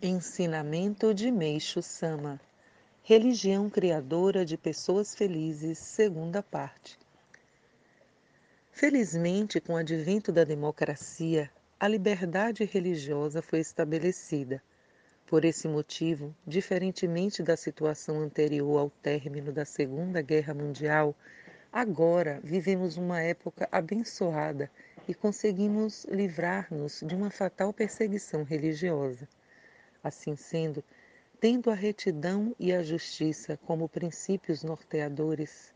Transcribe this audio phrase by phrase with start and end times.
[0.00, 2.40] Ensinamento de Meixo Sama
[3.02, 6.96] Religião criadora de pessoas felizes, segunda parte.
[8.70, 11.50] Felizmente, com o advento da democracia,
[11.80, 14.62] a liberdade religiosa foi estabelecida.
[15.26, 21.12] Por esse motivo, diferentemente da situação anterior ao término da Segunda Guerra Mundial,
[21.72, 24.70] agora vivemos uma época abençoada
[25.08, 29.26] e conseguimos livrar-nos de uma fatal perseguição religiosa.
[30.08, 30.82] Assim sendo,
[31.38, 35.74] tendo a retidão e a justiça como princípios norteadores,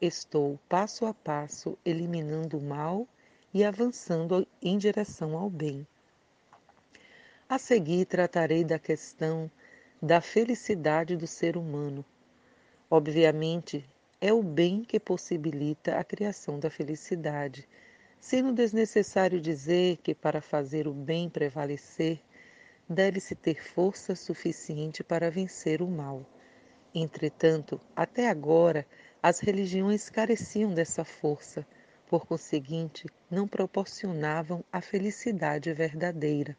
[0.00, 3.06] estou passo a passo eliminando o mal
[3.52, 5.86] e avançando em direção ao bem.
[7.46, 9.50] A seguir tratarei da questão
[10.00, 12.02] da felicidade do ser humano.
[12.90, 13.84] Obviamente,
[14.18, 17.68] é o bem que possibilita a criação da felicidade,
[18.18, 22.18] sendo desnecessário dizer que para fazer o bem prevalecer,
[22.88, 26.24] deve-se ter força suficiente para vencer o mal.
[26.94, 28.86] Entretanto, até agora,
[29.22, 31.66] as religiões careciam dessa força,
[32.06, 36.56] por conseguinte, não proporcionavam a felicidade verdadeira.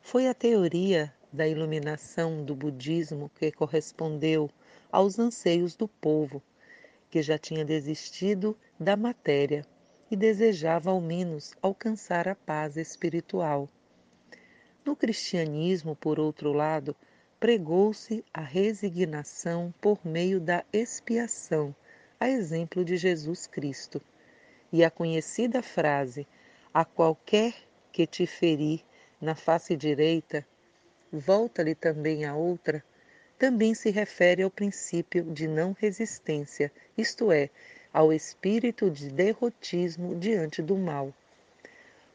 [0.00, 4.50] Foi a teoria da iluminação do budismo que correspondeu
[4.92, 6.42] aos anseios do povo,
[7.10, 9.66] que já tinha desistido da matéria
[10.10, 13.68] e desejava ao menos alcançar a paz espiritual.
[14.84, 16.94] No cristianismo, por outro lado,
[17.40, 21.74] pregou-se a resignação por meio da expiação,
[22.20, 23.98] a exemplo de Jesus Cristo.
[24.70, 26.26] E a conhecida frase:
[26.72, 27.54] A qualquer
[27.90, 28.84] que te ferir,
[29.18, 30.46] na face direita,
[31.10, 32.84] volta-lhe também a outra,
[33.38, 37.48] também se refere ao princípio de não resistência, isto é,
[37.90, 41.10] ao espírito de derrotismo diante do mal.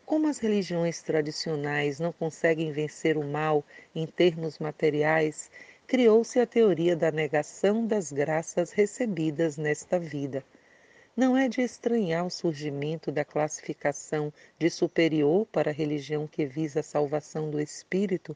[0.09, 5.51] Como as religiões tradicionais não conseguem vencer o mal em termos materiais,
[5.85, 10.43] criou-se a teoria da negação das graças recebidas nesta vida
[11.15, 16.79] não é de estranhar o surgimento da classificação de superior para a religião que visa
[16.79, 18.35] a salvação do espírito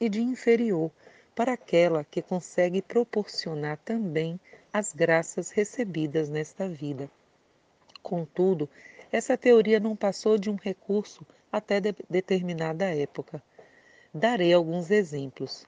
[0.00, 0.90] e de inferior
[1.36, 4.40] para aquela que consegue proporcionar também
[4.72, 7.08] as graças recebidas nesta vida.
[8.02, 8.68] Contudo,
[9.10, 13.42] essa teoria não passou de um recurso até de determinada época.
[14.12, 15.66] Darei alguns exemplos.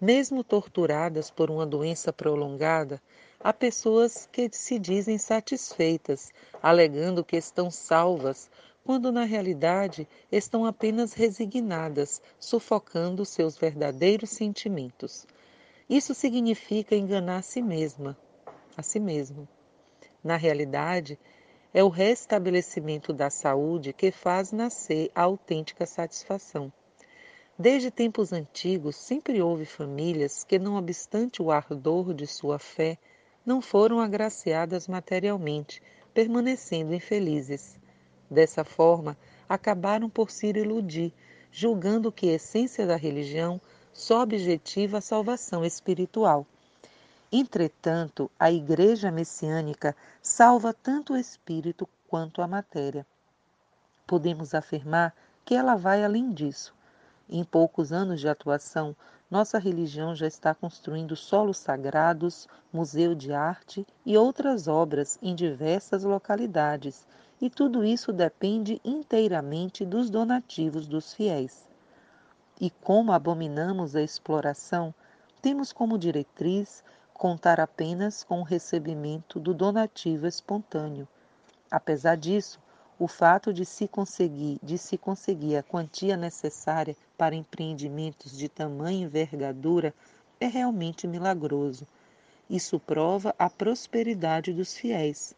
[0.00, 3.00] Mesmo torturadas por uma doença prolongada,
[3.38, 6.32] há pessoas que se dizem satisfeitas,
[6.62, 8.50] alegando que estão salvas,
[8.82, 15.26] quando na realidade estão apenas resignadas, sufocando seus verdadeiros sentimentos.
[15.88, 18.16] Isso significa enganar a si mesma,
[18.76, 19.46] a si mesmo.
[20.24, 21.18] Na realidade,
[21.72, 26.72] é o restabelecimento da saúde que faz nascer a autêntica satisfação.
[27.56, 32.98] Desde tempos antigos, sempre houve famílias que, não obstante o ardor de sua fé,
[33.46, 35.82] não foram agraciadas materialmente,
[36.12, 37.78] permanecendo infelizes.
[38.30, 39.16] Dessa forma,
[39.48, 41.12] acabaram por se iludir,
[41.52, 43.60] julgando que a essência da religião
[43.92, 46.46] só objetiva a salvação espiritual.
[47.32, 53.06] Entretanto, a Igreja Messiânica salva tanto o espírito quanto a matéria.
[54.04, 55.14] Podemos afirmar
[55.44, 56.74] que ela vai além disso.
[57.28, 58.96] Em poucos anos de atuação,
[59.30, 66.02] nossa religião já está construindo solos sagrados, museu de arte e outras obras em diversas
[66.02, 67.06] localidades,
[67.40, 71.64] e tudo isso depende inteiramente dos donativos dos fiéis.
[72.60, 74.92] E como abominamos a exploração,
[75.40, 76.82] temos como diretriz
[77.20, 81.06] contar apenas com o recebimento do donativo espontâneo.
[81.70, 82.58] Apesar disso,
[82.98, 89.04] o fato de se conseguir, de se conseguir a quantia necessária para empreendimentos de tamanha
[89.04, 89.92] envergadura
[90.40, 91.86] é realmente milagroso.
[92.48, 95.34] Isso prova a prosperidade dos fiéis.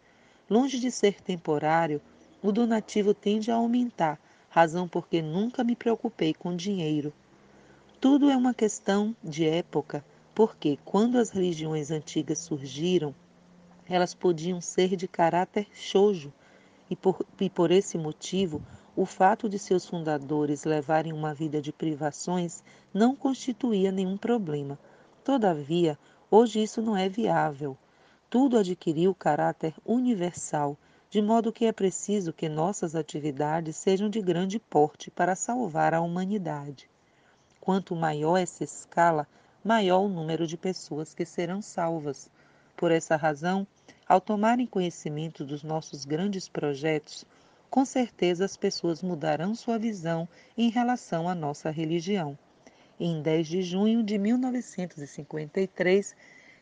[0.48, 2.00] Longe de ser temporário,
[2.40, 7.12] o donativo tende a aumentar, razão porque nunca me preocupei com dinheiro.
[8.00, 13.14] Tudo é uma questão de época, porque quando as religiões antigas surgiram,
[13.88, 16.32] elas podiam ser de caráter chojo,
[16.88, 18.62] e por, e por esse motivo,
[18.94, 22.62] o fato de seus fundadores levarem uma vida de privações
[22.92, 24.78] não constituía nenhum problema.
[25.24, 25.98] Todavia,
[26.30, 27.76] hoje isso não é viável.
[28.28, 30.76] Tudo adquiriu caráter universal,
[31.08, 36.00] de modo que é preciso que nossas atividades sejam de grande porte para salvar a
[36.00, 36.88] humanidade.
[37.60, 39.26] Quanto maior essa escala,
[39.64, 42.30] maior o número de pessoas que serão salvas.
[42.76, 43.66] Por essa razão,
[44.06, 47.24] ao tomarem conhecimento dos nossos grandes projetos,
[47.70, 50.28] com certeza as pessoas mudarão sua visão
[50.58, 52.36] em relação à nossa religião.
[53.00, 56.14] em 10 de junho de 1953,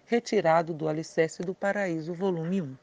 [0.06, 2.76] retirado do Alicerce do Paraíso, volume 1.